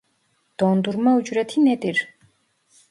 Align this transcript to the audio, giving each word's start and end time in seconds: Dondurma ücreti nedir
Dondurma 0.61 1.13
ücreti 1.21 1.65
nedir 1.69 2.05